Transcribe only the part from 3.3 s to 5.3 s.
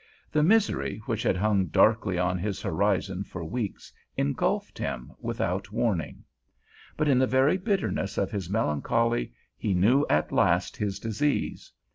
weeks engulfed him